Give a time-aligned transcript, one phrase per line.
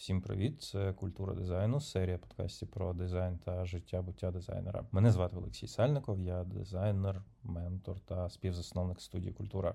[0.00, 0.62] Всім привіт!
[0.62, 4.84] Це культура дизайну, серія подкастів про дизайн та життя буття дизайнера.
[4.92, 9.74] Мене звати Олексій Сальников, я дизайнер, ментор та співзасновник студії Культура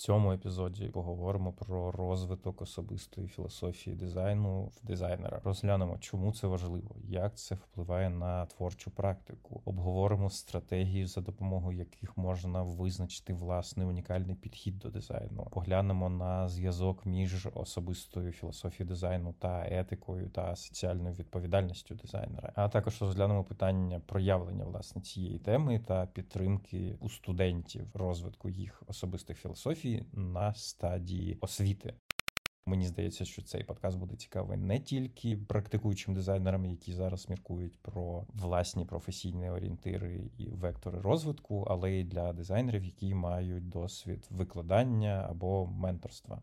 [0.00, 5.40] цьому епізоді поговоримо про розвиток особистої філософії дизайну в дизайнера.
[5.44, 9.62] Розглянемо, чому це важливо, як це впливає на творчу практику.
[9.64, 15.46] Обговоримо стратегії, за допомогою яких можна визначити власний унікальний підхід до дизайну.
[15.50, 22.52] Поглянемо на зв'язок між особистою філософією дизайну та етикою та соціальною відповідальністю дизайнера.
[22.54, 29.38] А також розглянемо питання проявлення власне цієї теми та підтримки у студентів розвитку їх особистих
[29.38, 31.94] філософій на стадії освіти.
[32.66, 38.26] Мені здається, що цей подкаст буде цікавий не тільки практикуючим дизайнерам, які зараз міркують про
[38.28, 45.66] власні професійні орієнтири і вектори розвитку, але й для дизайнерів, які мають досвід викладання або
[45.66, 46.42] менторства.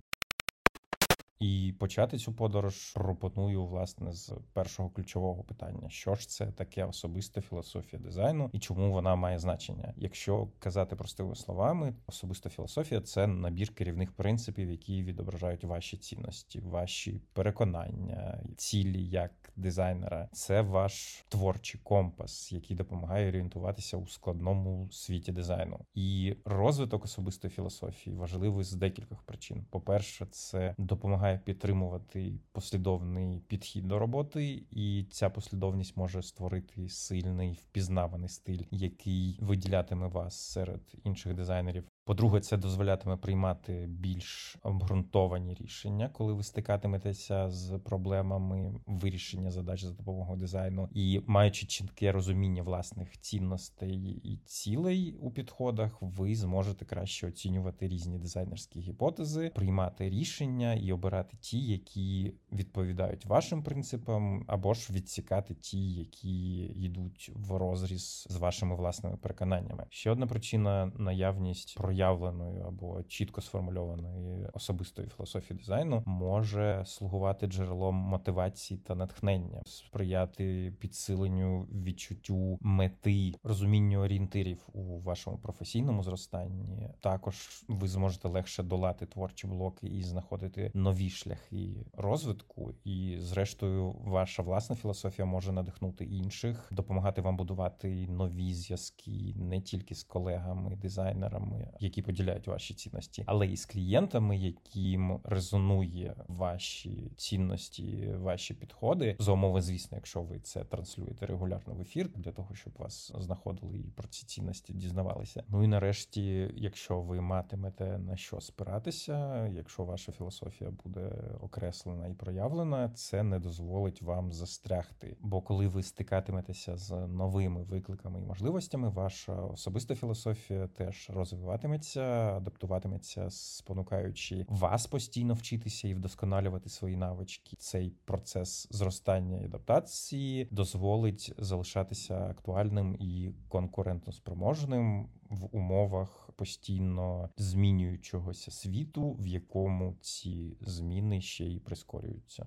[1.39, 7.41] І почати цю подорож пропоную власне з першого ключового питання: що ж це таке особиста
[7.41, 9.93] філософія дизайну і чому вона має значення?
[9.97, 17.21] Якщо казати простими словами, особиста філософія це набір керівних принципів, які відображають ваші цінності, ваші
[17.33, 20.29] переконання, цілі як дизайнера.
[20.31, 25.79] Це ваш творчий компас, який допомагає орієнтуватися у складному світі дизайну.
[25.93, 29.65] І розвиток особистої філософії важливий з декількох причин.
[29.69, 36.89] По перше, це допомагає допомагає підтримувати послідовний підхід до роботи, і ця послідовність може створити
[36.89, 41.83] сильний впізнаваний стиль, який виділятиме вас серед інших дизайнерів.
[42.07, 49.91] По-друге, це дозволятиме приймати більш обґрунтовані рішення, коли ви стикатиметеся з проблемами вирішення задач за
[49.91, 57.27] допомогою дизайну, і маючи чітке розуміння власних цінностей і цілей у підходах, ви зможете краще
[57.27, 64.93] оцінювати різні дизайнерські гіпотези, приймати рішення і обирати ті, які відповідають вашим принципам, або ж
[64.93, 69.85] відсікати ті, які йдуть в розріз з вашими власними переконаннями.
[69.89, 77.95] Ще одна причина наявність про проявленої або чітко сформульованої особистої філософії дизайну може слугувати джерелом
[77.95, 86.89] мотивації та натхнення, сприяти підсиленню відчуттю мети, розумінню орієнтирів у вашому професійному зростанні.
[86.99, 92.73] Також ви зможете легше долати творчі блоки і знаходити нові шляхи розвитку.
[92.83, 99.95] І, зрештою, ваша власна філософія може надихнути інших, допомагати вам будувати нові зв'язки не тільки
[99.95, 108.13] з колегами, дизайнерами які поділяють ваші цінності, але і з клієнтами, яким резонує ваші цінності,
[108.17, 109.15] ваші підходи.
[109.19, 113.77] За умови, звісно, якщо ви це транслюєте регулярно в ефір, для того, щоб вас знаходили
[113.77, 115.43] і про ці цінності дізнавалися.
[115.49, 121.11] Ну і нарешті, якщо ви матимете на що спиратися, якщо ваша філософія буде
[121.41, 125.17] окреслена і проявлена, це не дозволить вам застрягти.
[125.21, 132.37] Бо коли ви стикатиметеся з новими викликами і можливостями, ваша особиста філософія теж розвиватиме змінюватиметься,
[132.37, 137.55] адаптуватиметься, спонукаючи вас постійно вчитися і вдосконалювати свої навички.
[137.59, 149.17] Цей процес зростання і адаптації дозволить залишатися актуальним і конкурентноспроможним в умовах постійно змінюючогося світу,
[149.19, 152.45] в якому ці зміни ще й прискорюються.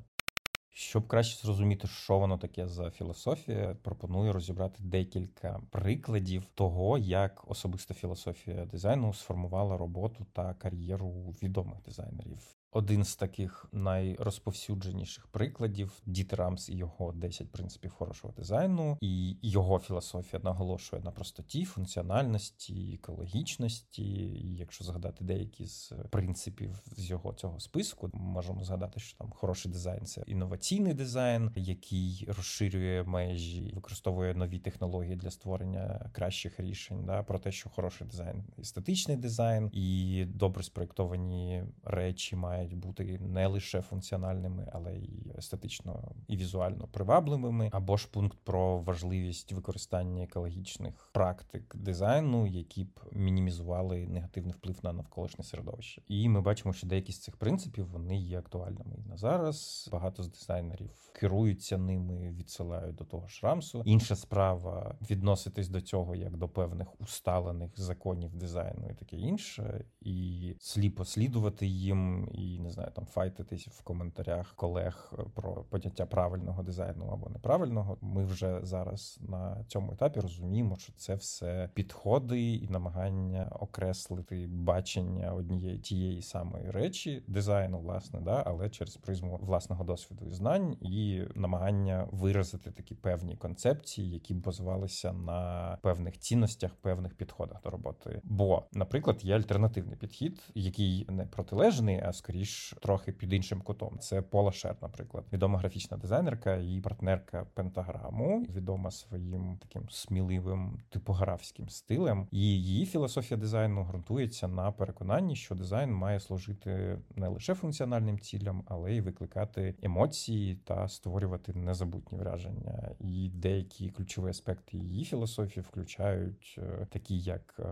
[0.72, 7.94] Щоб краще зрозуміти, що воно таке за філософія, пропоную розібрати декілька прикладів того, як особиста
[7.94, 12.59] філософія дизайну сформувала роботу та кар'єру відомих дизайнерів.
[12.72, 19.78] Один з таких найрозповсюдженіших прикладів Діт Рамс і його 10 принципів хорошого дизайну, і його
[19.78, 24.02] філософія наголошує на простоті, функціональності, екологічності.
[24.02, 29.72] І Якщо згадати деякі з принципів з його цього списку, можемо згадати, що там хороший
[29.72, 37.04] дизайн це інноваційний дизайн, який розширює межі, використовує нові технології для створення кращих рішень.
[37.06, 43.18] Да, Про те, що хороший дизайн, естетичний дизайн і добре спроєктовані речі мають мають бути
[43.18, 50.22] не лише функціональними, але й естетично і візуально привабливими, або ж пункт про важливість використання
[50.22, 56.02] екологічних практик дизайну, які б мінімізували негативний вплив на навколишнє середовище.
[56.08, 59.88] І ми бачимо, що деякі з цих принципів вони є актуальними на зараз.
[59.92, 63.82] Багато з дизайнерів керуються ними, відсилають до того ж рамсу.
[63.84, 70.54] Інша справа відноситись до цього як до певних усталених законів дизайну і таке інше, і
[70.58, 76.62] сліпо слідувати їм і і не знаю, там файтитись в коментарях колег про поняття правильного
[76.62, 77.98] дизайну або неправильного.
[78.00, 85.32] Ми вже зараз на цьому етапі розуміємо, що це все підходи і намагання окреслити бачення
[85.32, 91.22] однієї тієї самої речі дизайну, власне, да, але через призму власного досвіду і знань, і
[91.34, 98.20] намагання виразити такі певні концепції, які базувалися на певних цінностях, певних підходах до роботи.
[98.24, 103.98] Бо, наприклад, є альтернативний підхід, який не протилежний, а скоріш трохи під іншим кутом.
[103.98, 111.68] Це Пола Шер, наприклад, відома графічна дизайнерка і партнерка Пентаграму, відома своїм таким сміливим типографським
[111.68, 112.26] стилем.
[112.30, 118.62] І її філософія дизайну ґрунтується на переконанні, що дизайн має служити не лише функціональним цілям,
[118.66, 122.90] але й викликати емоції та створювати незабутні враження.
[123.00, 127.64] І деякі ключові аспекти її філософії включають е, такі, як е,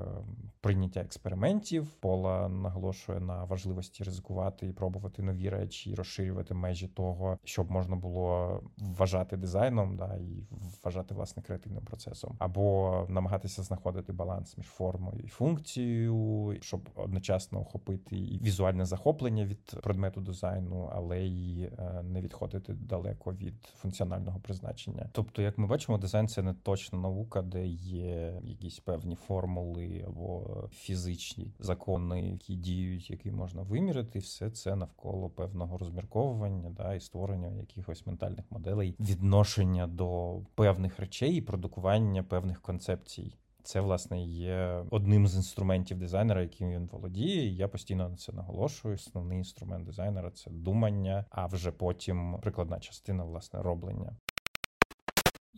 [0.61, 1.87] прийняття експериментів.
[2.01, 8.61] Пола наголошує на важливості ризикувати і пробувати нові речі, розширювати межі того, щоб можна було
[8.79, 10.47] вважати дизайном, да і
[10.85, 18.17] вважати власне креативним процесом, або намагатися знаходити баланс між формою і функцією, щоб одночасно охопити
[18.17, 25.09] і візуальне захоплення від предмету дизайну, але й е, не відходити далеко від функціонального призначення.
[25.13, 30.45] Тобто, як ми бачимо, дизайн це не точна наука, де є якісь певні формули або
[30.73, 34.19] фізичні закони, які діють, які можна вимірити.
[34.19, 41.35] Все це навколо певного розмірковування, да і створення якихось ментальних моделей, відношення до певних речей
[41.35, 43.37] і продукування певних концепцій.
[43.63, 47.49] Це власне є одним з інструментів дизайнера, яким він володіє.
[47.49, 48.95] Я постійно на це наголошую.
[48.95, 54.17] Основний інструмент дизайнера це думання, а вже потім прикладна частина власне роблення.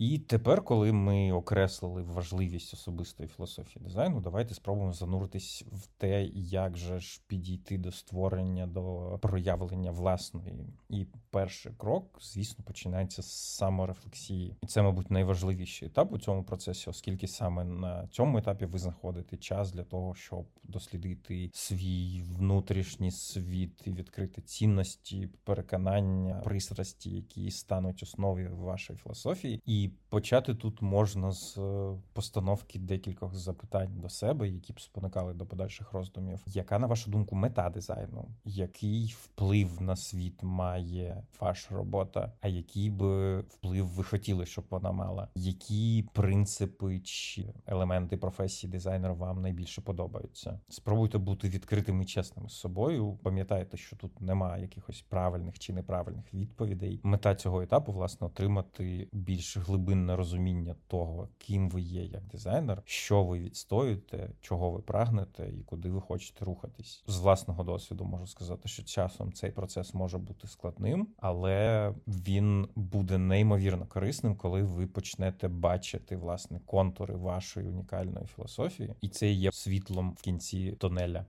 [0.01, 6.77] І тепер, коли ми окреслили важливість особистої філософії дизайну, давайте спробуємо зануритись в те, як
[6.77, 10.67] же ж підійти до створення, до проявлення власної.
[10.89, 16.91] І перший крок, звісно, починається з саморефлексії, і це, мабуть, найважливіший етап у цьому процесі,
[16.91, 23.83] оскільки саме на цьому етапі ви знаходите час для того, щоб дослідити свій внутрішній світ
[23.85, 29.63] і відкрити цінності, переконання, пристрасті, які стануть основою вашої філософії.
[29.67, 35.47] І почати тут можна з е, постановки декількох запитань до себе, які б спонукали до
[35.47, 36.41] подальших роздумів.
[36.47, 38.29] Яка на вашу думку мета дизайну?
[38.45, 42.33] Який вплив на світ має ваша робота?
[42.41, 45.29] А який би вплив ви хотіли, щоб вона мала?
[45.35, 50.61] Які принципи чи елементи професії дизайнера вам найбільше подобаються?
[50.69, 53.19] Спробуйте бути відкритими і чесними з собою.
[53.23, 57.01] Пам'ятайте, що тут немає якихось правильних чи неправильних відповідей.
[57.03, 63.25] Мета цього етапу власне отримати більш глибинне розуміння того, ким ви є як дизайнер, що
[63.25, 67.03] ви відстоюєте, чого ви прагнете і куди ви хочете рухатись.
[67.07, 73.19] З власного досвіду можу сказати, що часом цей процес може бути складним, але він буде
[73.19, 80.15] неймовірно корисним, коли ви почнете бачити власне контури вашої унікальної філософії, і це є світлом
[80.19, 81.25] в кінці тонеля.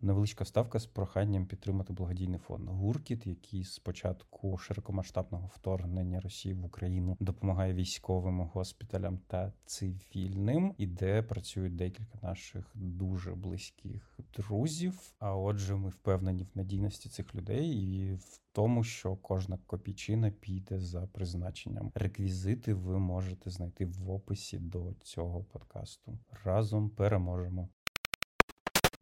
[0.00, 6.64] Невеличка ставка з проханням підтримати благодійний фонд Гуркіт, який з початку широкомасштабного вторгнення Росії в
[6.64, 15.14] Україну допомагає військовим госпіталям та цивільним, і де працюють декілька наших дуже близьких друзів.
[15.18, 20.80] А отже, ми впевнені в надійності цих людей і в тому, що кожна копійчина піде
[20.80, 21.92] за призначенням.
[21.94, 26.18] Реквізити ви можете знайти в описі до цього подкасту.
[26.44, 27.68] Разом переможемо.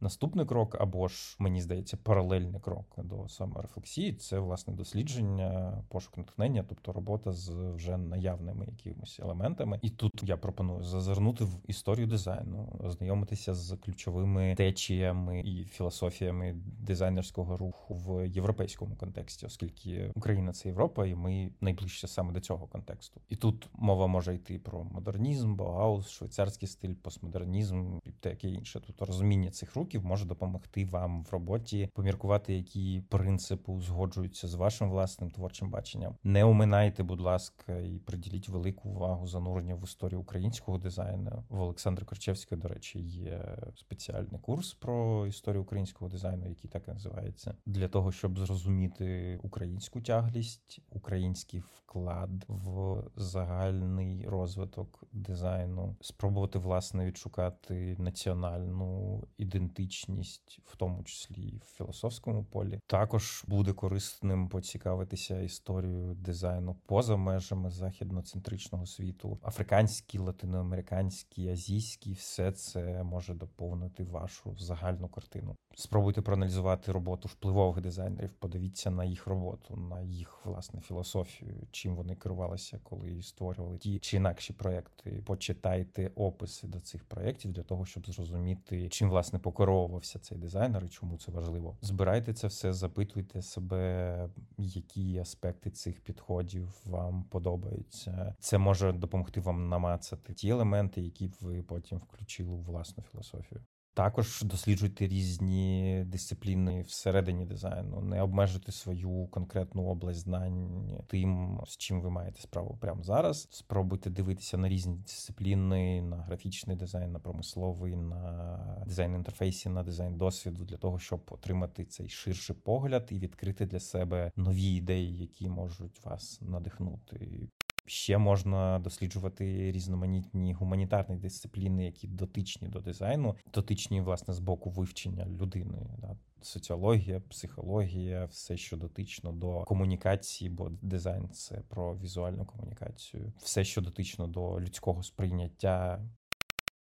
[0.01, 6.65] Наступний крок, або ж мені здається, паралельний крок до саморефлексії це власне дослідження, пошук натхнення,
[6.69, 9.79] тобто робота з вже наявними якимись елементами.
[9.81, 17.57] І тут я пропоную зазирнути в історію дизайну, ознайомитися з ключовими течіями і філософіями дизайнерського
[17.57, 23.21] руху в європейському контексті, оскільки Україна це Європа, і ми найближче саме до цього контексту.
[23.29, 28.79] І тут мова може йти про модернізм, Бауаус, швейцарський стиль, постмодернізм і таке інше.
[28.79, 34.89] Тут розуміння цих рухів може допомогти вам в роботі поміркувати, які принципи узгоджуються з вашим
[34.89, 36.15] власним творчим баченням.
[36.23, 41.43] Не оминайте, будь ласка, і приділіть велику увагу занурення в історію українського дизайну.
[41.49, 46.91] В Олександра Корчевської, до речі, є спеціальний курс про історію українського дизайну, який так і
[46.91, 57.05] називається, для того, щоб зрозуміти українську тяглість, український вклад в загальний розвиток дизайну, спробувати власне
[57.05, 62.79] відшукати національну ідентичність ідентичність, в тому числі і в філософському полі.
[62.87, 73.03] Також буде корисним поцікавитися історією дизайну поза межами західноцентричного світу, африканський, латиноамериканський, азійський, все це
[73.03, 75.55] може доповнити вашу загальну картину.
[75.77, 82.15] Спробуйте проаналізувати роботу впливових дизайнерів, подивіться на їх роботу, на їх власне філософію, чим вони
[82.15, 85.23] керувалися, коли створювали ті чи інакші проекти.
[85.25, 90.89] Почитайте описи до цих проєктів для того, щоб зрозуміти, чим власне покеровувався цей дизайнер і
[90.89, 91.77] чому це важливо.
[91.81, 98.35] Збирайте це все, запитуйте себе, які аспекти цих підходів вам подобаються.
[98.39, 103.61] Це може допомогти вам намацати ті елементи, які б ви потім включили у власну філософію.
[103.95, 112.01] Також досліджуйте різні дисципліни всередині дизайну, не обмежуйте свою конкретну область знань тим, з чим
[112.01, 113.47] ви маєте справу прямо зараз.
[113.51, 120.17] Спробуйте дивитися на різні дисципліни, на графічний дизайн, на промисловий, на дизайн інтерфейсі, на дизайн
[120.17, 125.49] досвіду для того, щоб отримати цей ширший погляд і відкрити для себе нові ідеї, які
[125.49, 127.49] можуть вас надихнути.
[127.85, 135.25] Ще можна досліджувати різноманітні гуманітарні дисципліни, які дотичні до дизайну, дотичні власне з боку вивчення
[135.25, 135.89] людини.
[135.97, 136.17] Да?
[136.41, 143.81] Соціологія, психологія, все, що дотично до комунікації, бо дизайн це про візуальну комунікацію, все, що
[143.81, 146.01] дотично до людського сприйняття.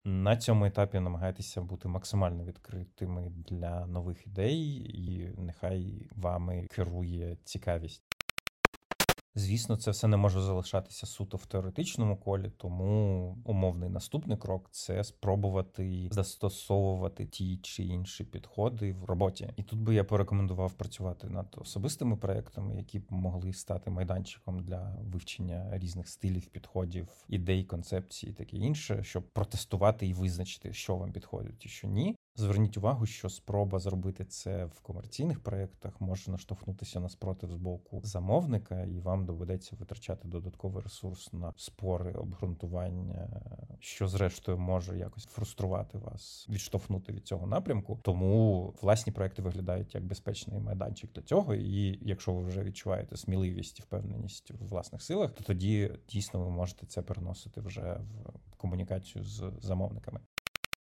[0.07, 8.04] На цьому етапі намагайтеся бути максимально відкритими для нових ідей, і нехай вами керує цікавість.
[9.37, 15.03] Звісно, це все не може залишатися суто в теоретичному колі, тому умовний наступний крок це
[15.03, 19.53] спробувати застосовувати ті чи інші підходи в роботі.
[19.55, 24.97] І тут би я порекомендував працювати над особистими проектами, які б могли стати майданчиком для
[25.11, 31.65] вивчення різних стилів, підходів, ідей, концепцій, таке інше, щоб протестувати і визначити, що вам підходить
[31.65, 32.15] і що ні.
[32.37, 38.01] Зверніть увагу, що спроба зробити це в комерційних проєктах може наштовхнутися на спротив з боку
[38.03, 43.41] замовника, і вам доведеться витрачати додатковий ресурс на спори, обґрунтування,
[43.79, 47.99] що зрештою може якось фруструвати вас, відштовхнути від цього напрямку.
[48.03, 51.55] Тому власні проекти виглядають як безпечний майданчик для цього.
[51.55, 56.49] І якщо ви вже відчуваєте сміливість і впевненість в власних силах, то тоді дійсно ви
[56.49, 58.01] можете це переносити вже
[58.51, 60.19] в комунікацію з замовниками.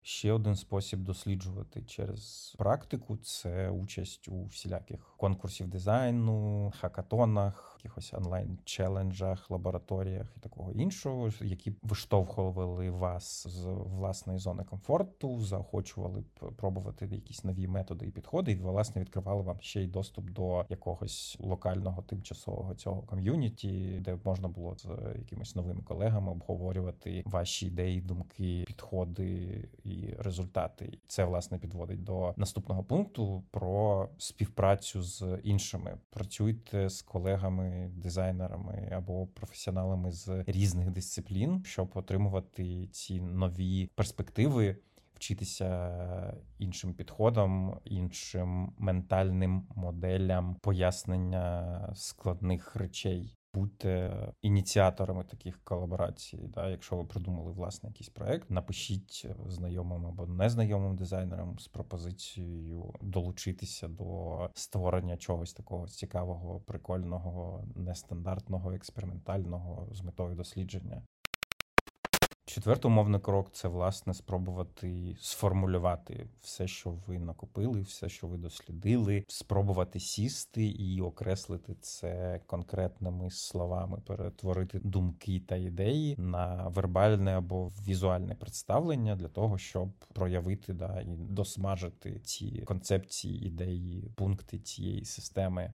[0.10, 9.52] Ще один спосіб досліджувати через практику це участь у всіляких конкурсів дизайну, хакатонах, якихось онлайн-челенджах,
[9.52, 16.24] лабораторіях і такого іншого, які виштовхували вас з власної зони комфорту, заохочували
[16.56, 21.38] пробувати якісь нові методи і підходи, і власне відкривали вам ще й доступ до якогось
[21.40, 28.64] локального тимчасового цього ком'юніті, де можна було з якимись новими колегами обговорювати ваші ідеї, думки,
[28.68, 31.00] підходи і результати.
[31.08, 35.98] Це власне підводить до наступного пункту про співпрацю з іншими.
[36.10, 44.78] Працюйте з колегами, дизайнерами або професіоналами з різних дисциплін, щоб отримувати ці нові перспективи.
[45.14, 56.50] Вчитися іншим підходам, іншим ментальним моделям пояснення складних речей будьте ініціаторами таких колаборацій.
[56.56, 56.70] Да?
[56.70, 64.50] Якщо ви придумали власне якийсь проект, напишіть знайомим або незнайомим дизайнерам з пропозицією долучитися до
[64.54, 71.04] створення чогось такого цікавого, прикольного, нестандартного, експериментального з метою дослідження.
[72.50, 79.24] Четвертий умовний крок це власне спробувати сформулювати все, що ви накопили, все, що ви дослідили,
[79.28, 88.36] спробувати сісти і окреслити це конкретними словами, перетворити думки та ідеї на вербальне або візуальне
[88.36, 95.74] представлення для того, щоб проявити да і досмажити ці концепції, ідеї, пункти цієї системи.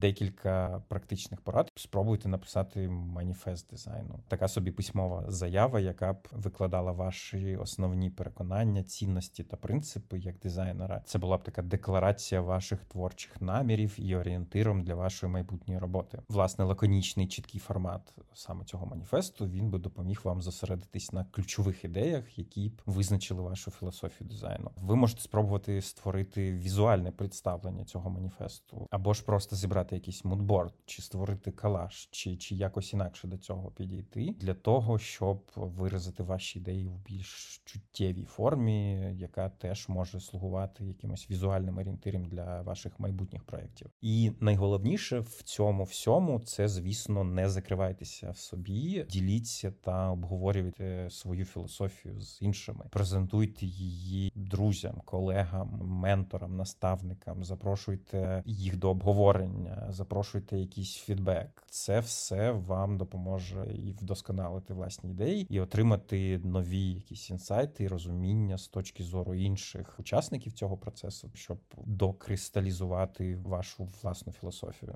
[0.00, 1.72] Декілька практичних порад.
[1.74, 4.20] Спробуйте написати маніфест дизайну.
[4.28, 11.02] Така собі письмова заява, яка б викладала ваші основні переконання, цінності та принципи як дизайнера.
[11.04, 16.22] Це була б така декларація ваших творчих намірів і орієнтиром для вашої майбутньої роботи.
[16.28, 22.38] Власне, лаконічний чіткий формат саме цього маніфесту він би допоміг вам зосередитись на ключових ідеях,
[22.38, 24.70] які б визначили вашу філософію дизайну.
[24.76, 30.72] Ви можете спробувати створити візуальне представлення цього маніфесту, або ж просто зібрати взяти якийсь мудборд,
[30.86, 36.58] чи створити калаш, чи чи якось інакше до цього підійти, для того, щоб виразити ваші
[36.58, 43.44] ідеї в більш чуттєвій формі, яка теж може слугувати якимось візуальним орієнтиром для ваших майбутніх
[43.44, 43.90] проєктів.
[44.00, 51.44] І найголовніше в цьому всьому це, звісно, не закривайтеся в собі, діліться та обговорюйте свою
[51.44, 60.94] філософію з іншими, презентуйте її друзям, колегам, менторам, наставникам, запрошуйте їх до обговорення, запрошуйте якийсь
[60.94, 61.62] фідбек.
[61.70, 68.58] Це все вам допоможе і вдосконалити власні ідеї, і отримати нові якісь інсайти і розуміння
[68.58, 74.94] з точки зору інших учасників цього процесу, щоб докристалізувати вашу власну філософію.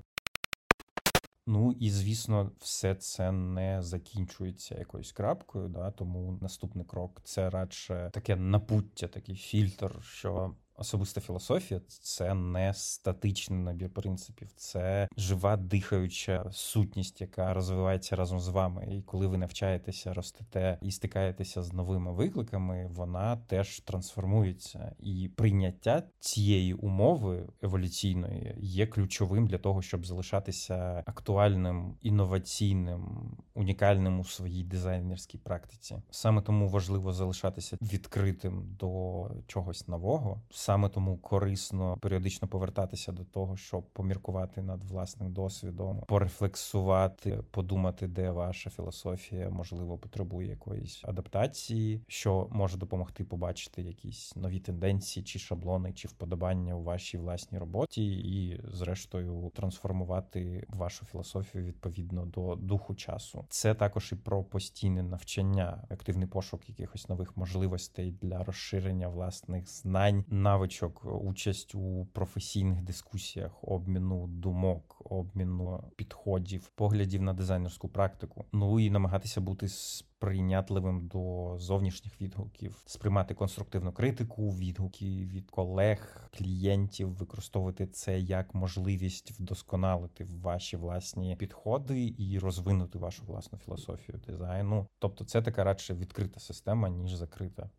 [1.47, 5.67] Ну і звісно, все це не закінчується якоюсь крапкою.
[5.67, 12.73] Да, Тому наступний крок це радше таке напуття, такий фільтр, що Особиста філософія це не
[12.73, 18.87] статичний набір принципів, це жива дихаюча сутність, яка розвивається разом з вами.
[18.91, 24.95] І коли ви навчаєтеся, ростете і стикаєтеся з новими викликами, вона теж трансформується.
[24.99, 34.23] І прийняття цієї умови еволюційної є ключовим для того, щоб залишатися актуальним, інноваційним, унікальним у
[34.23, 36.01] своїй дизайнерській практиці.
[36.11, 40.41] Саме тому важливо залишатися відкритим до чогось нового.
[40.63, 48.31] Саме тому корисно періодично повертатися до того, щоб поміркувати над власним досвідом, порефлексувати, подумати, де
[48.31, 55.93] ваша філософія можливо потребує якоїсь адаптації, що може допомогти побачити якісь нові тенденції, чи шаблони,
[55.93, 63.45] чи вподобання у вашій власній роботі, і, зрештою, трансформувати вашу філософію відповідно до духу часу.
[63.49, 70.25] Це також і про постійне навчання, активний пошук якихось нових можливостей для розширення власних знань
[70.27, 78.45] на навичок, участь у професійних дискусіях, обміну думок, обміну підходів, поглядів на дизайнерську практику.
[78.53, 87.09] Ну і намагатися бути сприйнятливим до зовнішніх відгуків, сприймати конструктивну критику, відгуки від колег, клієнтів,
[87.09, 94.87] використовувати це як можливість вдосконалити ваші власні підходи і розвинути вашу власну філософію дизайну.
[94.99, 97.69] Тобто, це така радше відкрита система ніж закрита.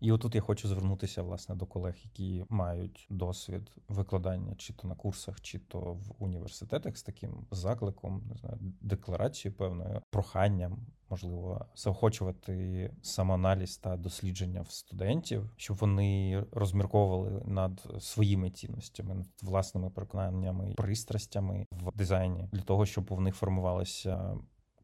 [0.00, 4.94] І отут я хочу звернутися власне до колег, які мають досвід викладання чи то на
[4.94, 10.78] курсах, чи то в університетах з таким закликом, не знаю, декларацією певною проханням.
[11.10, 19.90] Можливо, заохочувати самоаналіз та дослідження в студентів, щоб вони розмірковували над своїми цінностями, над власними
[19.90, 24.38] переконаннями, пристрастями в дизайні для того, щоб у них формувалася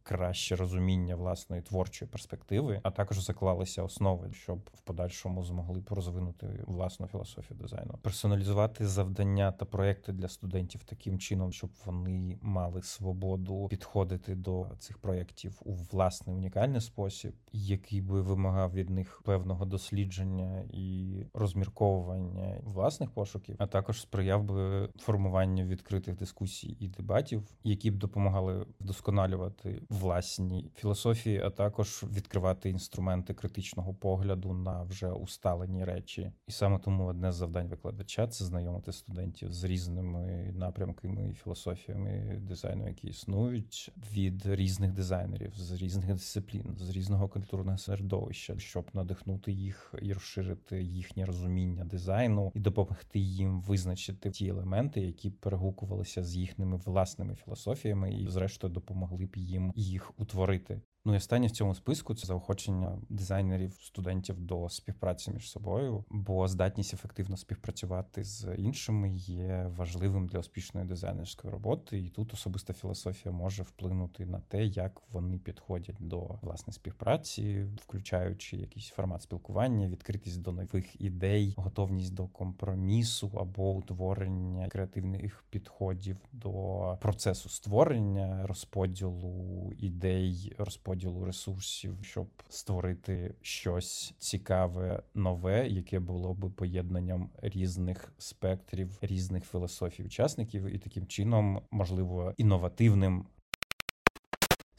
[0.07, 7.07] краще розуміння власної творчої перспективи, а також заклалися основи, щоб в подальшому змогли розвинути власну
[7.07, 14.35] філософію дизайну, персоналізувати завдання та проекти для студентів таким чином, щоб вони мали свободу підходити
[14.35, 21.17] до цих проєктів у власний унікальний спосіб, який би вимагав від них певного дослідження і
[21.35, 28.67] розмірковування власних пошуків, а також сприяв би формуванню відкритих дискусій і дебатів, які б допомагали
[28.81, 36.33] вдосконалювати власні філософії, а також відкривати інструменти критичного погляду на вже усталені речі.
[36.47, 42.41] І саме тому одне з завдань викладача це знайомити студентів з різними напрямками і філософіями
[42.43, 49.53] дизайну, які існують від різних дизайнерів з різних дисциплін, з різного культурного середовища, щоб надихнути
[49.53, 56.37] їх і розширити їхнє розуміння дизайну і допомогти їм визначити ті елементи, які перегукувалися з
[56.37, 60.81] їхніми власними філософіями, і зрештою допомогли б їм їх утворити.
[61.07, 66.49] Ну і останнє в цьому списку це заохочення дизайнерів, студентів до співпраці між собою, бо
[66.49, 73.35] здатність ефективно співпрацювати з іншими є важливим для успішної дизайнерської роботи, і тут особиста філософія
[73.35, 80.43] може вплинути на те, як вони підходять до власне співпраці, включаючи якийсь формат спілкування, відкритість
[80.43, 90.55] до нових ідей, готовність до компромісу або утворення креативних підходів до процесу створення, розподілу ідей,
[90.59, 99.45] розподілу розподілу ресурсів, щоб створити щось цікаве, нове, яке було би поєднанням різних спектрів, різних
[99.45, 103.27] філософій учасників, і таким чином, можливо, інновативним.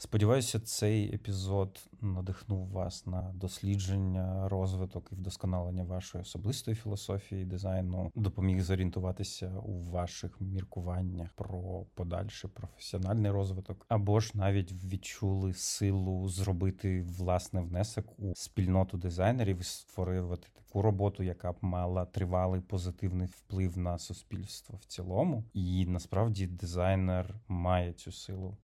[0.00, 8.60] Сподіваюся, цей епізод надихнув вас на дослідження, розвиток і вдосконалення вашої особистої філософії дизайну, допоміг
[8.60, 17.64] зорієнтуватися у ваших міркуваннях про подальший професіональний розвиток, або ж навіть відчули силу зробити власний
[17.64, 23.98] внесок у спільноту дизайнерів і створювати таку роботу, яка б мала тривалий позитивний вплив на
[23.98, 25.44] суспільство в цілому.
[25.52, 28.56] І насправді дизайнер має цю силу.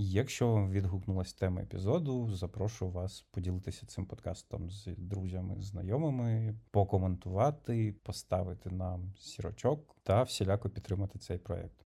[0.00, 8.70] Якщо вам відгукнулась тема епізоду, запрошую вас поділитися цим подкастом з друзями, знайомими, покоментувати, поставити
[8.70, 11.84] нам сірочок та всіляко підтримати цей проект.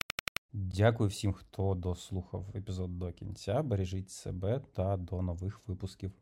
[0.53, 3.63] Дякую всім, хто дослухав епізод до кінця.
[3.63, 6.13] Бережіть себе та до нових випусків.